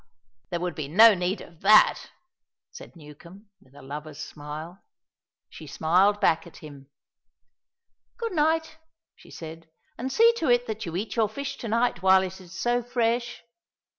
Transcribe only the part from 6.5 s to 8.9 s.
him. "Good night!"